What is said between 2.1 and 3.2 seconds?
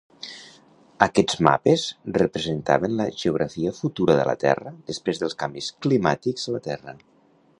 representaven la